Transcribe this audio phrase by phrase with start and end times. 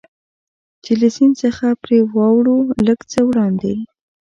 [0.83, 3.73] چې له سیند څخه پرې واوړو، لږ څه وړاندې.